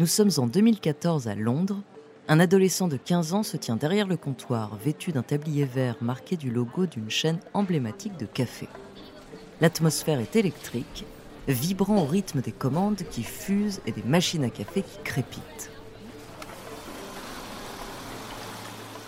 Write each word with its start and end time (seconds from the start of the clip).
Nous 0.00 0.06
sommes 0.06 0.30
en 0.38 0.46
2014 0.46 1.28
à 1.28 1.34
Londres. 1.34 1.82
Un 2.26 2.40
adolescent 2.40 2.88
de 2.88 2.96
15 2.96 3.34
ans 3.34 3.42
se 3.42 3.58
tient 3.58 3.76
derrière 3.76 4.06
le 4.06 4.16
comptoir, 4.16 4.74
vêtu 4.82 5.12
d'un 5.12 5.22
tablier 5.22 5.66
vert 5.66 5.96
marqué 6.00 6.38
du 6.38 6.50
logo 6.50 6.86
d'une 6.86 7.10
chaîne 7.10 7.38
emblématique 7.52 8.16
de 8.16 8.24
café. 8.24 8.66
L'atmosphère 9.60 10.18
est 10.18 10.36
électrique, 10.36 11.04
vibrant 11.48 12.00
au 12.00 12.06
rythme 12.06 12.40
des 12.40 12.50
commandes 12.50 13.02
qui 13.10 13.22
fusent 13.22 13.82
et 13.84 13.92
des 13.92 14.02
machines 14.02 14.42
à 14.42 14.48
café 14.48 14.80
qui 14.80 15.02
crépitent. 15.04 15.70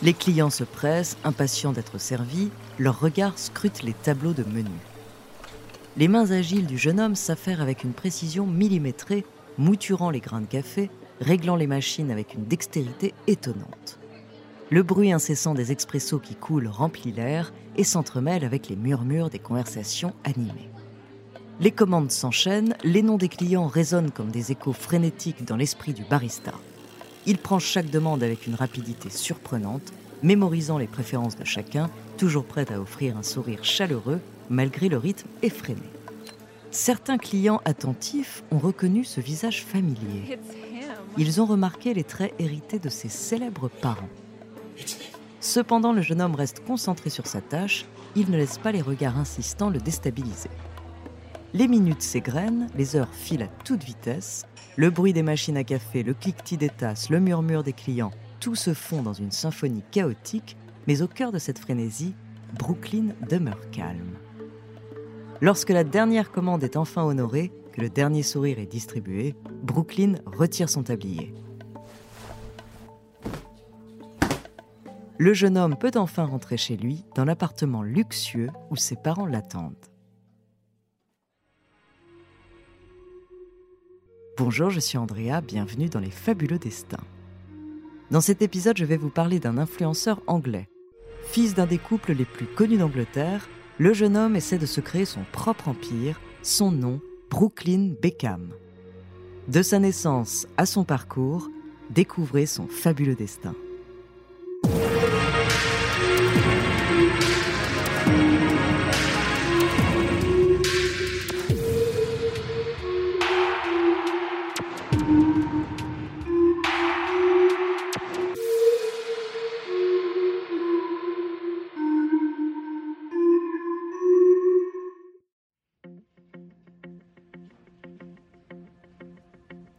Les 0.03 0.13
clients 0.13 0.51
se 0.51 0.65
pressent, 0.65 1.17
impatients 1.25 1.73
d'être 1.73 1.97
servis, 1.97 2.51
leurs 2.79 3.01
regards 3.01 3.39
scrutent 3.39 3.83
les 3.83 3.95
tableaux 3.95 4.35
de 4.35 4.45
menu. 4.45 4.69
Les 5.97 6.09
mains 6.09 6.33
agiles 6.33 6.67
du 6.67 6.77
jeune 6.77 7.01
homme 7.01 7.17
s'affairent 7.17 7.63
avec 7.63 7.83
une 7.83 7.95
précision 7.95 8.47
millimétrée 8.47 9.25
mouturant 9.59 10.11
les 10.11 10.21
grains 10.21 10.41
de 10.41 10.47
café, 10.47 10.91
réglant 11.21 11.57
les 11.57 11.67
machines 11.67 12.11
avec 12.11 12.35
une 12.35 12.45
dextérité 12.45 13.15
étonnante. 13.27 13.99
Le 14.71 14.83
bruit 14.83 15.13
incessant 15.13 15.55
des 15.55 15.71
expressos 15.71 16.21
qui 16.21 16.35
coulent 16.35 16.69
remplit 16.69 17.13
l'air 17.13 17.53
et 17.77 17.85
s'entremêle 17.85 18.45
avec 18.45 18.69
les 18.69 18.77
murmures 18.77 19.31
des 19.31 19.39
conversations 19.39 20.15
animées. 20.25 20.71
Les 21.61 21.71
commandes 21.71 22.11
s'enchaînent, 22.11 22.75
les 22.83 23.03
noms 23.03 23.19
des 23.19 23.29
clients 23.29 23.67
résonnent 23.67 24.11
comme 24.11 24.31
des 24.31 24.51
échos 24.51 24.73
frénétiques 24.73 25.45
dans 25.45 25.57
l'esprit 25.57 25.93
du 25.93 26.05
barista. 26.05 26.53
Il 27.27 27.39
prend 27.39 27.59
chaque 27.59 27.91
demande 27.91 28.23
avec 28.23 28.47
une 28.47 28.55
rapidité 28.55 29.11
surprenante, 29.11 29.93
mémorisant 30.23 30.79
les 30.79 30.87
préférences 30.87 31.37
de 31.37 31.45
chacun, 31.45 31.91
toujours 32.17 32.45
prêt 32.45 32.67
à 32.73 32.81
offrir 32.81 33.17
un 33.17 33.23
sourire 33.23 33.65
chaleureux 33.65 34.21
malgré 34.49 34.89
le 34.89 34.97
rythme 34.97 35.29
effréné. 35.43 35.83
Certains 36.73 37.19
clients 37.19 37.61
attentifs 37.67 38.43
ont 38.51 38.59
reconnu 38.59 39.05
ce 39.05 39.21
visage 39.21 39.63
familier. 39.63 40.39
Ils 41.19 41.43
ont 41.43 41.45
remarqué 41.45 41.93
les 41.93 42.03
traits 42.03 42.35
hérités 42.39 42.79
de 42.79 42.89
ses 42.89 43.11
célèbres 43.11 43.69
parents. 43.69 44.09
Cependant, 45.41 45.93
le 45.93 46.01
jeune 46.01 46.23
homme 46.23 46.35
reste 46.35 46.65
concentré 46.65 47.11
sur 47.11 47.27
sa 47.27 47.43
tâche, 47.43 47.85
il 48.17 48.31
ne 48.31 48.39
laisse 48.39 48.57
pas 48.57 48.73
les 48.73 48.81
regards 48.81 49.19
insistants 49.19 49.69
le 49.69 49.81
déstabiliser. 49.81 50.49
Les 51.53 51.69
minutes 51.69 52.01
s'égrènent, 52.01 52.69
les 52.75 52.97
heures 52.97 53.13
filent 53.13 53.43
à 53.43 53.65
toute 53.65 53.85
vitesse, 53.85 54.47
le 54.77 54.89
bruit 54.89 55.13
des 55.13 55.23
machines 55.23 55.59
à 55.59 55.65
café, 55.65 56.03
le 56.03 56.15
cliquetis 56.15 56.57
des 56.57 56.71
tasses, 56.71 57.11
le 57.11 57.21
murmure 57.21 57.65
des 57.65 57.75
clients, 57.75 58.13
tout 58.41 58.55
se 58.55 58.73
fond 58.73 59.03
dans 59.03 59.13
une 59.13 59.31
symphonie 59.31 59.85
chaotique, 59.91 60.57
mais 60.87 61.03
au 61.03 61.07
cœur 61.07 61.33
de 61.33 61.39
cette 61.39 61.59
frénésie, 61.59 62.15
Brooklyn 62.59 63.09
demeure 63.29 63.61
calme. 63.73 64.17
Lorsque 65.43 65.71
la 65.71 65.83
dernière 65.83 66.31
commande 66.31 66.63
est 66.63 66.77
enfin 66.77 67.03
honorée, 67.03 67.51
que 67.73 67.81
le 67.81 67.91
dernier 67.91 68.23
sourire 68.23 68.61
est 68.61 68.67
distribué, 68.67 69.35
Brooklyn 69.65 70.15
retire 70.25 70.69
son 70.69 70.85
tablier. 70.85 71.35
Le 75.19 75.35
jeune 75.35 75.59
homme 75.59 75.77
peut 75.77 75.91
enfin 75.97 76.27
rentrer 76.27 76.57
chez 76.57 76.77
lui 76.77 77.05
dans 77.17 77.25
l'appartement 77.25 77.83
luxueux 77.83 78.51
où 78.71 78.77
ses 78.77 78.95
parents 78.95 79.27
l'attendent. 79.27 79.75
Bonjour, 84.39 84.71
je 84.71 84.79
suis 84.79 84.97
Andrea, 84.97 85.41
bienvenue 85.45 85.89
dans 85.89 85.99
Les 85.99 86.13
Fabuleux 86.13 86.61
Destins. 86.61 87.03
Dans 88.13 88.21
cet 88.21 88.43
épisode, 88.43 88.77
je 88.77 88.85
vais 88.85 88.97
vous 88.97 89.11
parler 89.11 89.41
d'un 89.41 89.59
influenceur 89.59 90.23
anglais. 90.29 90.69
Fils 91.25 91.57
d'un 91.57 91.67
des 91.67 91.79
couples 91.79 92.13
les 92.13 92.27
plus 92.27 92.47
connus 92.47 92.79
d'Angleterre, 92.79 93.49
le 93.83 93.93
jeune 93.93 94.17
homme 94.17 94.37
essaie 94.37 94.59
de 94.59 94.67
se 94.67 94.81
créer 94.81 95.05
son 95.05 95.25
propre 95.33 95.67
empire, 95.67 96.21
son 96.45 96.71
nom, 96.71 97.01
Brooklyn 97.31 97.95
Beckham. 98.01 98.53
De 99.49 99.61
sa 99.61 99.81
naissance 99.81 100.47
à 100.57 100.67
son 100.67 100.85
parcours, 100.85 101.49
découvrez 101.91 102.47
son 102.47 102.69
fabuleux 102.69 103.17
destin. 103.17 103.57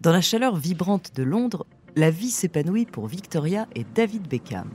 Dans 0.03 0.11
la 0.11 0.19
chaleur 0.19 0.57
vibrante 0.57 1.15
de 1.15 1.23
Londres, 1.23 1.65
la 1.95 2.11
vie 2.11 2.29
s'épanouit 2.29 2.85
pour 2.85 3.07
Victoria 3.07 3.67
et 3.73 3.85
David 3.95 4.27
Beckham. 4.27 4.69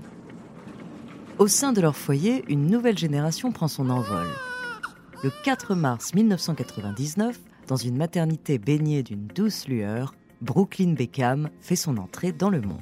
Au 1.38 1.46
sein 1.48 1.74
de 1.74 1.82
leur 1.82 1.96
foyer, 1.96 2.46
une 2.48 2.66
nouvelle 2.66 2.96
génération 2.96 3.52
prend 3.52 3.68
son 3.68 3.90
envol. 3.90 4.26
Le 5.22 5.30
4 5.44 5.74
mars 5.74 6.14
1999, 6.14 7.38
dans 7.66 7.76
une 7.76 7.98
maternité 7.98 8.56
baignée 8.56 9.02
d'une 9.02 9.26
douce 9.26 9.68
lueur, 9.68 10.14
Brooklyn 10.40 10.94
Beckham 10.94 11.50
fait 11.60 11.76
son 11.76 11.98
entrée 11.98 12.32
dans 12.32 12.48
le 12.48 12.62
monde. 12.62 12.80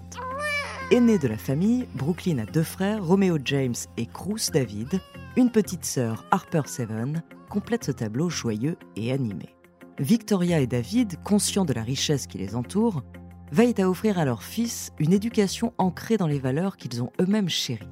Aîné 0.92 1.18
de 1.18 1.26
la 1.26 1.38
famille, 1.38 1.88
Brooklyn 1.96 2.38
a 2.38 2.46
deux 2.46 2.62
frères, 2.62 3.04
Romeo 3.04 3.38
James 3.44 3.74
et 3.96 4.06
Cruz 4.06 4.52
David. 4.52 5.00
Une 5.36 5.50
petite 5.50 5.84
sœur, 5.84 6.24
Harper 6.30 6.62
Seven, 6.66 7.24
complète 7.50 7.82
ce 7.82 7.90
tableau 7.90 8.30
joyeux 8.30 8.76
et 8.94 9.10
animé. 9.10 9.55
Victoria 9.98 10.60
et 10.60 10.66
David, 10.66 11.22
conscients 11.22 11.64
de 11.64 11.72
la 11.72 11.82
richesse 11.82 12.26
qui 12.26 12.36
les 12.36 12.54
entoure, 12.54 13.02
veillent 13.50 13.80
à 13.80 13.88
offrir 13.88 14.18
à 14.18 14.24
leur 14.24 14.42
fils 14.42 14.92
une 14.98 15.12
éducation 15.12 15.72
ancrée 15.78 16.18
dans 16.18 16.26
les 16.26 16.38
valeurs 16.38 16.76
qu'ils 16.76 17.02
ont 17.02 17.12
eux-mêmes 17.20 17.48
chéries. 17.48 17.88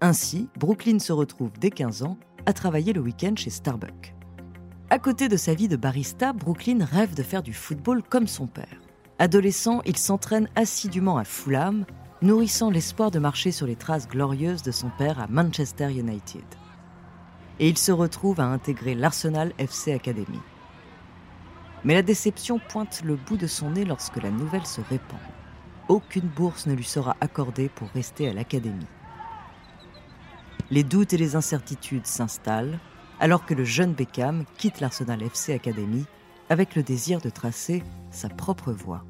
Ainsi, 0.00 0.48
Brooklyn 0.58 0.98
se 0.98 1.12
retrouve 1.12 1.50
dès 1.60 1.70
15 1.70 2.04
ans 2.04 2.16
à 2.46 2.54
travailler 2.54 2.94
le 2.94 3.02
week-end 3.02 3.34
chez 3.36 3.50
Starbucks. 3.50 4.14
À 4.88 4.98
côté 4.98 5.28
de 5.28 5.36
sa 5.36 5.52
vie 5.52 5.68
de 5.68 5.76
barista, 5.76 6.32
Brooklyn 6.32 6.84
rêve 6.84 7.14
de 7.14 7.22
faire 7.22 7.42
du 7.42 7.52
football 7.52 8.02
comme 8.02 8.26
son 8.26 8.46
père. 8.46 8.80
Adolescent, 9.18 9.82
il 9.84 9.98
s'entraîne 9.98 10.48
assidûment 10.56 11.18
à 11.18 11.24
Fulham, 11.24 11.84
nourrissant 12.22 12.70
l'espoir 12.70 13.10
de 13.10 13.18
marcher 13.18 13.52
sur 13.52 13.66
les 13.66 13.76
traces 13.76 14.08
glorieuses 14.08 14.62
de 14.62 14.72
son 14.72 14.90
père 14.96 15.20
à 15.20 15.26
Manchester 15.28 15.92
United. 15.92 16.44
Et 17.58 17.68
il 17.68 17.76
se 17.76 17.92
retrouve 17.92 18.40
à 18.40 18.46
intégrer 18.46 18.94
l'Arsenal 18.94 19.52
FC 19.58 19.92
Academy. 19.92 20.40
Mais 21.84 21.94
la 21.94 22.02
déception 22.02 22.58
pointe 22.58 23.02
le 23.04 23.16
bout 23.16 23.36
de 23.36 23.46
son 23.46 23.70
nez 23.70 23.84
lorsque 23.84 24.22
la 24.22 24.30
nouvelle 24.30 24.66
se 24.66 24.80
répand. 24.80 25.20
Aucune 25.88 26.28
bourse 26.28 26.66
ne 26.66 26.74
lui 26.74 26.84
sera 26.84 27.16
accordée 27.20 27.68
pour 27.68 27.88
rester 27.88 28.28
à 28.28 28.32
l'académie. 28.32 28.86
Les 30.70 30.84
doutes 30.84 31.12
et 31.12 31.18
les 31.18 31.36
incertitudes 31.36 32.06
s'installent 32.06 32.78
alors 33.18 33.44
que 33.44 33.54
le 33.54 33.64
jeune 33.64 33.92
Beckham 33.92 34.44
quitte 34.56 34.80
l'Arsenal 34.80 35.22
FC 35.22 35.52
Academy 35.52 36.06
avec 36.48 36.74
le 36.74 36.82
désir 36.82 37.20
de 37.20 37.28
tracer 37.28 37.82
sa 38.10 38.28
propre 38.28 38.72
voie. 38.72 39.04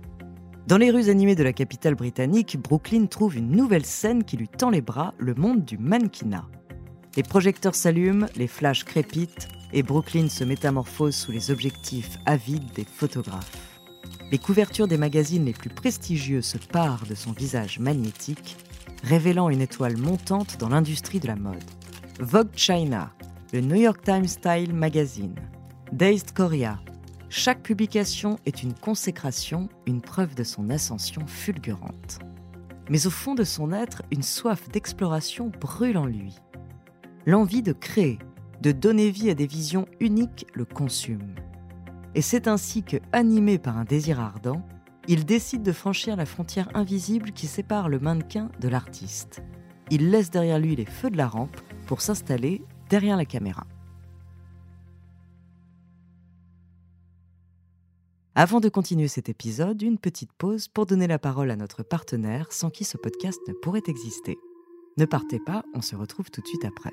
Dans 0.66 0.78
les 0.78 0.90
rues 0.90 1.08
animées 1.08 1.34
de 1.34 1.42
la 1.42 1.52
capitale 1.52 1.94
britannique, 1.94 2.58
Brooklyn 2.60 3.06
trouve 3.06 3.36
une 3.36 3.50
nouvelle 3.50 3.86
scène 3.86 4.24
qui 4.24 4.36
lui 4.36 4.48
tend 4.48 4.70
les 4.70 4.82
bras, 4.82 5.14
le 5.18 5.34
monde 5.34 5.64
du 5.64 5.78
mannequinat. 5.78 6.46
Les 7.16 7.22
projecteurs 7.22 7.74
s'allument, 7.74 8.26
les 8.36 8.46
flashs 8.46 8.84
crépitent, 8.84 9.48
et 9.72 9.82
Brooklyn 9.82 10.28
se 10.28 10.44
métamorphose 10.44 11.14
sous 11.14 11.32
les 11.32 11.50
objectifs 11.50 12.18
avides 12.26 12.72
des 12.74 12.84
photographes. 12.84 13.70
Les 14.30 14.38
couvertures 14.38 14.88
des 14.88 14.96
magazines 14.96 15.44
les 15.44 15.52
plus 15.52 15.70
prestigieux 15.70 16.42
se 16.42 16.58
parent 16.58 17.06
de 17.08 17.14
son 17.14 17.32
visage 17.32 17.78
magnétique, 17.78 18.56
révélant 19.02 19.48
une 19.50 19.60
étoile 19.60 19.96
montante 19.96 20.56
dans 20.58 20.68
l'industrie 20.68 21.20
de 21.20 21.26
la 21.26 21.36
mode. 21.36 21.64
Vogue 22.20 22.54
China, 22.54 23.12
le 23.52 23.60
New 23.60 23.76
York 23.76 24.02
Times 24.04 24.28
Style 24.28 24.74
Magazine, 24.74 25.34
Dazed 25.92 26.32
Korea, 26.32 26.78
chaque 27.28 27.62
publication 27.62 28.38
est 28.44 28.62
une 28.62 28.74
consécration, 28.74 29.68
une 29.86 30.00
preuve 30.00 30.34
de 30.34 30.44
son 30.44 30.68
ascension 30.68 31.26
fulgurante. 31.26 32.18
Mais 32.88 33.06
au 33.06 33.10
fond 33.10 33.36
de 33.36 33.44
son 33.44 33.72
être, 33.72 34.02
une 34.10 34.24
soif 34.24 34.68
d'exploration 34.68 35.50
brûle 35.60 35.96
en 35.96 36.06
lui. 36.06 36.34
L'envie 37.26 37.62
de 37.62 37.72
créer, 37.72 38.18
de 38.60 38.72
donner 38.72 39.10
vie 39.10 39.30
à 39.30 39.34
des 39.34 39.46
visions 39.46 39.86
uniques 40.00 40.46
le 40.54 40.64
consume. 40.64 41.34
Et 42.14 42.22
c'est 42.22 42.48
ainsi 42.48 42.82
que, 42.82 42.96
animé 43.12 43.58
par 43.58 43.78
un 43.78 43.84
désir 43.84 44.20
ardent, 44.20 44.62
il 45.08 45.24
décide 45.24 45.62
de 45.62 45.72
franchir 45.72 46.16
la 46.16 46.26
frontière 46.26 46.68
invisible 46.74 47.32
qui 47.32 47.46
sépare 47.46 47.88
le 47.88 47.98
mannequin 47.98 48.50
de 48.60 48.68
l'artiste. 48.68 49.42
Il 49.90 50.10
laisse 50.10 50.30
derrière 50.30 50.58
lui 50.58 50.76
les 50.76 50.84
feux 50.84 51.10
de 51.10 51.16
la 51.16 51.26
rampe 51.26 51.60
pour 51.86 52.00
s'installer 52.00 52.62
derrière 52.88 53.16
la 53.16 53.24
caméra. 53.24 53.66
Avant 58.36 58.60
de 58.60 58.68
continuer 58.68 59.08
cet 59.08 59.28
épisode, 59.28 59.82
une 59.82 59.98
petite 59.98 60.32
pause 60.32 60.68
pour 60.68 60.86
donner 60.86 61.06
la 61.06 61.18
parole 61.18 61.50
à 61.50 61.56
notre 61.56 61.82
partenaire 61.82 62.52
sans 62.52 62.70
qui 62.70 62.84
ce 62.84 62.96
podcast 62.96 63.40
ne 63.48 63.52
pourrait 63.52 63.82
exister. 63.88 64.38
Ne 64.96 65.04
partez 65.04 65.40
pas, 65.40 65.64
on 65.74 65.82
se 65.82 65.96
retrouve 65.96 66.30
tout 66.30 66.40
de 66.40 66.46
suite 66.46 66.64
après. 66.64 66.92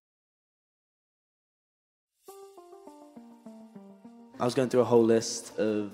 I 4.41 4.45
was 4.45 4.55
going 4.55 4.69
through 4.69 4.81
a 4.81 4.85
whole 4.85 5.03
list 5.03 5.55
of 5.59 5.91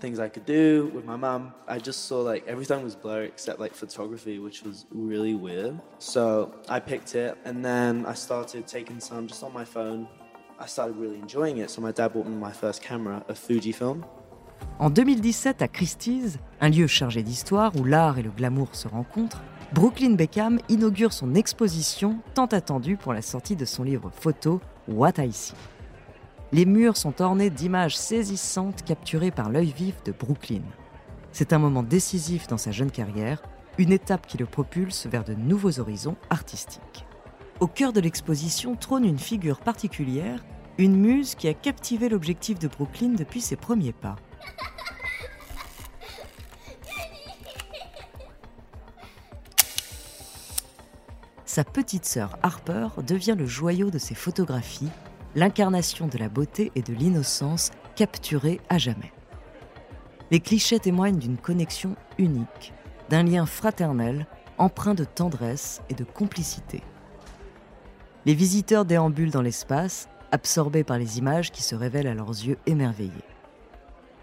things 0.00 0.18
I 0.18 0.30
could 0.30 0.46
do 0.46 0.90
with 0.94 1.04
my 1.04 1.16
mum. 1.16 1.52
I 1.68 1.78
just 1.78 2.06
saw 2.06 2.22
like 2.22 2.42
everything 2.48 2.82
was 2.82 2.96
blurry 2.96 3.26
except 3.26 3.60
like 3.60 3.74
photography, 3.74 4.38
which 4.38 4.62
was 4.62 4.86
really 4.90 5.34
weird. 5.34 5.78
So 5.98 6.54
I 6.70 6.80
picked 6.80 7.14
it 7.14 7.36
and 7.44 7.62
then 7.62 8.06
I 8.06 8.14
started 8.14 8.66
taking 8.66 8.98
some 8.98 9.26
just 9.26 9.42
on 9.42 9.52
my 9.52 9.66
phone. 9.66 10.08
I 10.58 10.64
started 10.64 10.96
really 10.96 11.18
enjoying 11.18 11.58
it. 11.58 11.68
So 11.68 11.82
my 11.82 11.92
dad 11.92 12.14
bought 12.14 12.26
me 12.26 12.34
my 12.34 12.50
first 12.50 12.80
camera, 12.80 13.22
a 13.28 13.34
Fujifilm. 13.34 14.06
En 14.78 14.88
2017, 14.88 15.60
à 15.60 15.68
Christie's, 15.68 16.38
un 16.62 16.70
lieu 16.70 16.86
chargé 16.86 17.22
d'histoire 17.22 17.76
où 17.76 17.84
l'art 17.84 18.18
et 18.18 18.22
le 18.22 18.30
glamour 18.30 18.68
se 18.72 18.88
rencontrent, 18.88 19.42
Brooklyn 19.74 20.14
Beckham 20.14 20.60
inaugure 20.70 21.12
son 21.12 21.34
exposition 21.34 22.20
tant 22.32 22.46
attendue 22.46 22.96
pour 22.96 23.12
la 23.12 23.20
sortie 23.20 23.56
de 23.56 23.66
son 23.66 23.82
livre 23.82 24.10
photo 24.18 24.62
What 24.88 25.18
I 25.18 25.30
See. 25.30 25.52
Les 26.54 26.66
murs 26.66 26.98
sont 26.98 27.22
ornés 27.22 27.48
d'images 27.48 27.96
saisissantes 27.96 28.84
capturées 28.84 29.30
par 29.30 29.48
l'œil 29.48 29.72
vif 29.72 30.02
de 30.04 30.12
Brooklyn. 30.12 30.60
C'est 31.32 31.54
un 31.54 31.58
moment 31.58 31.82
décisif 31.82 32.46
dans 32.46 32.58
sa 32.58 32.72
jeune 32.72 32.90
carrière, 32.90 33.42
une 33.78 33.90
étape 33.90 34.26
qui 34.26 34.36
le 34.36 34.44
propulse 34.44 35.06
vers 35.06 35.24
de 35.24 35.32
nouveaux 35.32 35.80
horizons 35.80 36.16
artistiques. 36.28 37.06
Au 37.60 37.66
cœur 37.66 37.94
de 37.94 38.00
l'exposition 38.00 38.76
trône 38.76 39.06
une 39.06 39.18
figure 39.18 39.60
particulière, 39.60 40.44
une 40.76 40.94
muse 40.94 41.36
qui 41.36 41.48
a 41.48 41.54
captivé 41.54 42.10
l'objectif 42.10 42.58
de 42.58 42.68
Brooklyn 42.68 43.14
depuis 43.14 43.40
ses 43.40 43.56
premiers 43.56 43.94
pas. 43.94 44.16
Sa 51.46 51.64
petite 51.64 52.04
sœur 52.04 52.38
Harper 52.42 52.88
devient 53.06 53.36
le 53.38 53.46
joyau 53.46 53.90
de 53.90 53.98
ses 53.98 54.14
photographies 54.14 54.90
l'incarnation 55.34 56.06
de 56.06 56.18
la 56.18 56.28
beauté 56.28 56.72
et 56.74 56.82
de 56.82 56.92
l'innocence 56.92 57.70
capturée 57.96 58.60
à 58.68 58.78
jamais. 58.78 59.12
Les 60.30 60.40
clichés 60.40 60.78
témoignent 60.78 61.18
d'une 61.18 61.36
connexion 61.36 61.96
unique, 62.18 62.72
d'un 63.10 63.22
lien 63.22 63.46
fraternel 63.46 64.26
empreint 64.58 64.94
de 64.94 65.04
tendresse 65.04 65.82
et 65.88 65.94
de 65.94 66.04
complicité. 66.04 66.82
Les 68.24 68.34
visiteurs 68.34 68.84
déambulent 68.84 69.30
dans 69.30 69.42
l'espace, 69.42 70.08
absorbés 70.30 70.84
par 70.84 70.98
les 70.98 71.18
images 71.18 71.50
qui 71.50 71.62
se 71.62 71.74
révèlent 71.74 72.06
à 72.06 72.14
leurs 72.14 72.30
yeux 72.30 72.58
émerveillés. 72.66 73.10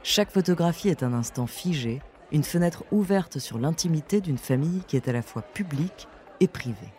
Chaque 0.02 0.32
photographie 0.32 0.90
est 0.90 1.04
un 1.04 1.14
instant 1.14 1.46
figé, 1.46 2.02
une 2.32 2.44
fenêtre 2.44 2.86
ouverte 2.92 3.40
sur 3.40 3.60
l'intimité 3.60 4.22
d'une 4.22 4.38
famille 4.38 4.82
qui 4.88 4.96
est 4.96 5.08
à 5.08 5.12
la 5.12 5.22
fois 5.22 5.42
publique 5.42 6.08
et 6.40 6.48
privée. 6.48 6.94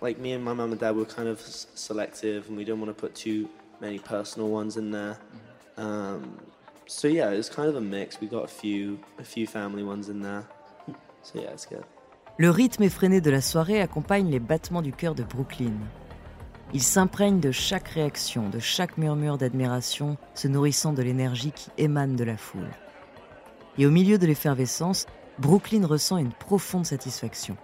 Like 0.00 0.18
me 0.18 0.32
and 0.32 0.44
my 0.44 0.52
mum 0.52 0.70
and 0.72 0.80
dad 0.80 0.94
were 0.96 1.04
kind 1.04 1.28
of 1.28 1.38
s- 1.40 1.66
selective 1.74 2.48
and 2.48 2.56
we 2.56 2.64
didn't 2.64 2.80
want 2.80 2.90
to 2.90 3.00
put 3.00 3.14
too 3.14 3.48
many 3.80 3.98
personal 3.98 4.48
ones 4.48 4.76
in 4.76 4.90
there 4.90 5.16
um, 5.78 6.36
so 6.86 7.08
yeah 7.08 7.30
it 7.32 7.36
was 7.36 7.48
kind 7.50 7.68
of 7.68 7.76
a 7.76 7.80
mix 7.80 8.20
we 8.20 8.26
got 8.28 8.44
a 8.44 8.48
few 8.48 8.98
a 9.18 9.24
few 9.24 9.46
family 9.46 9.82
ones 9.82 10.08
in 10.08 10.20
there 10.22 10.44
so 11.22 11.38
yeah 11.40 11.50
it's 11.52 11.66
good 11.66 11.84
Le 12.38 12.50
rythme 12.50 12.82
effréné 12.82 13.22
de 13.22 13.30
la 13.30 13.40
soirée 13.40 13.80
accompagne 13.80 14.28
les 14.30 14.40
battements 14.40 14.82
du 14.82 14.92
cœur 14.92 15.14
de 15.14 15.22
Brooklyn. 15.22 15.72
Il 16.74 16.82
s'imprègne 16.82 17.40
de 17.40 17.50
chaque 17.50 17.88
réaction, 17.88 18.50
de 18.50 18.58
chaque 18.58 18.98
murmure 18.98 19.38
d'admiration, 19.38 20.18
se 20.34 20.46
nourrissant 20.46 20.92
de 20.92 21.00
l'énergie 21.02 21.50
qui 21.52 21.70
émane 21.78 22.14
de 22.14 22.24
la 22.24 22.36
foule. 22.36 22.68
Et 23.78 23.86
au 23.86 23.90
milieu 23.90 24.18
de 24.18 24.26
l'effervescence, 24.26 25.06
Brooklyn 25.38 25.86
ressent 25.86 26.18
une 26.18 26.32
profonde 26.32 26.84
satisfaction. 26.84 27.56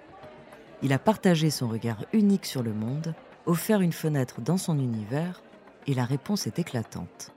Il 0.83 0.93
a 0.93 0.99
partagé 0.99 1.51
son 1.51 1.69
regard 1.69 2.05
unique 2.13 2.45
sur 2.45 2.63
le 2.63 2.75
monde, 2.75 3.15
offert 3.47 3.81
une 3.81 3.93
fenêtre 3.93 4.41
dans 4.41 4.57
son 4.57 4.79
univers, 4.79 5.41
et 5.87 5.95
la 5.95 6.05
réponse 6.05 6.49
est 6.49 6.59
éclatante. 6.59 7.33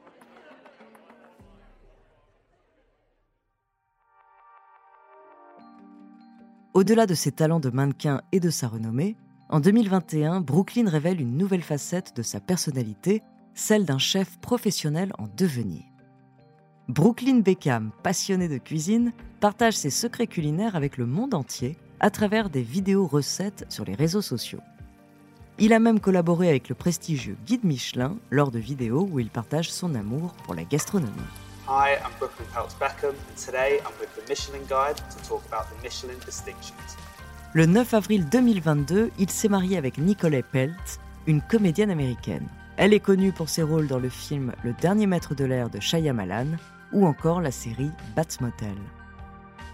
Au-delà 6.73 7.05
de 7.05 7.13
ses 7.13 7.31
talents 7.31 7.59
de 7.59 7.69
mannequin 7.69 8.21
et 8.31 8.39
de 8.39 8.49
sa 8.49 8.67
renommée, 8.67 9.15
en 9.49 9.59
2021, 9.59 10.41
Brooklyn 10.41 10.89
révèle 10.89 11.21
une 11.21 11.37
nouvelle 11.37 11.61
facette 11.61 12.15
de 12.15 12.23
sa 12.23 12.39
personnalité, 12.39 13.21
celle 13.53 13.85
d'un 13.85 13.99
chef 13.99 14.39
professionnel 14.39 15.13
en 15.19 15.27
devenir. 15.37 15.83
Brooklyn 16.87 17.39
Beckham, 17.39 17.91
passionné 18.03 18.47
de 18.47 18.57
cuisine, 18.57 19.13
partage 19.39 19.75
ses 19.75 19.91
secrets 19.91 20.27
culinaires 20.27 20.75
avec 20.75 20.97
le 20.97 21.05
monde 21.05 21.35
entier 21.35 21.77
à 22.05 22.11
travers 22.11 22.51
des 22.51 22.61
vidéos 22.61 23.07
recettes 23.07 23.65
sur 23.67 23.83
les 23.83 23.95
réseaux 23.95 24.21
sociaux. 24.21 24.59
Il 25.57 25.73
a 25.73 25.79
même 25.79 25.99
collaboré 25.99 26.49
avec 26.49 26.69
le 26.69 26.75
prestigieux 26.75 27.35
guide 27.47 27.63
Michelin 27.63 28.15
lors 28.29 28.51
de 28.51 28.59
vidéos 28.59 29.09
où 29.11 29.19
il 29.19 29.31
partage 29.31 29.71
son 29.71 29.95
amour 29.95 30.35
pour 30.43 30.53
la 30.53 30.65
gastronomie. 30.65 31.09
Hi, 31.67 31.95
I'm 31.95 32.11
Brooklyn 32.19 32.45
Peltz 32.53 32.75
Beckham, 32.79 33.09
and 33.09 33.43
today 33.43 33.79
I'm 33.79 33.93
with 33.99 34.13
the 34.13 34.29
Michelin 34.29 34.61
Guide 34.69 34.97
to 34.97 35.27
talk 35.27 35.41
about 35.47 35.65
the 35.71 35.83
Michelin 35.83 36.19
distinctions. 36.23 36.95
Le 37.55 37.65
9 37.65 37.95
avril 37.95 38.29
2022, 38.29 39.09
il 39.17 39.29
s'est 39.31 39.49
marié 39.49 39.75
avec 39.75 39.97
Nicole 39.97 40.43
Peltz, 40.51 40.99
une 41.25 41.41
comédienne 41.41 41.89
américaine. 41.89 42.47
Elle 42.77 42.93
est 42.93 42.99
connue 42.99 43.31
pour 43.31 43.49
ses 43.49 43.63
rôles 43.63 43.87
dans 43.87 43.97
le 43.97 44.09
film 44.09 44.51
Le 44.63 44.73
dernier 44.73 45.07
maître 45.07 45.33
de 45.33 45.45
l'air 45.45 45.71
de 45.71 45.79
Shyamalan 45.79 46.49
ou 46.93 47.07
encore 47.07 47.41
la 47.41 47.49
série 47.49 47.89
Bates 48.15 48.41
Motel. 48.41 48.77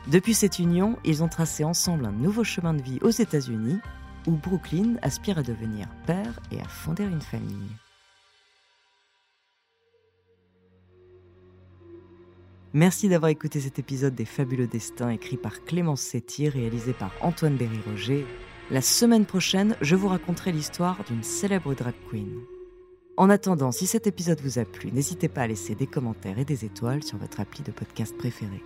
Depuis 0.08 0.34
cette 0.34 0.58
union, 0.58 0.98
ils 1.06 1.24
ont 1.24 1.28
tracé 1.28 1.64
ensemble 1.64 2.06
un 2.06 2.12
nouveau 2.12 2.44
chemin 2.44 2.74
de 2.74 2.82
vie 2.82 3.00
aux 3.02 3.10
États-Unis, 3.10 3.80
où 4.28 4.32
Brooklyn 4.32 4.96
aspire 5.02 5.38
à 5.38 5.44
devenir 5.44 5.88
père 6.06 6.40
et 6.52 6.60
à 6.60 6.68
fonder 6.68 7.04
une 7.04 7.22
famille. 7.22 7.70
Merci 12.74 13.10
d'avoir 13.10 13.30
écouté 13.30 13.60
cet 13.60 13.80
épisode 13.80 14.16
des 14.16 14.26
Fabuleux 14.26 14.68
Destins 14.68 15.10
écrit 15.10 15.38
par 15.38 15.64
Clémence 15.66 16.02
Setti, 16.02 16.50
réalisé 16.50 16.94
par 16.94 17.12
Antoine 17.22 17.58
Berry-Roger. 17.58 18.26
La 18.72 18.82
semaine 18.82 19.26
prochaine, 19.26 19.76
je 19.82 19.96
vous 19.96 20.08
raconterai 20.08 20.52
l'histoire 20.52 21.04
d'une 21.04 21.24
célèbre 21.24 21.76
drag 21.76 21.96
queen. 22.10 22.40
En 23.18 23.30
attendant, 23.30 23.72
si 23.72 23.86
cet 23.86 24.08
épisode 24.08 24.40
vous 24.42 24.58
a 24.58 24.66
plu, 24.66 24.92
n'hésitez 24.92 25.28
pas 25.28 25.42
à 25.42 25.48
laisser 25.48 25.76
des 25.76 25.88
commentaires 25.88 26.40
et 26.40 26.46
des 26.46 26.64
étoiles 26.64 27.04
sur 27.04 27.18
votre 27.18 27.42
appli 27.42 27.62
de 27.62 27.72
podcast 27.72 28.18
préféré. 28.18 28.64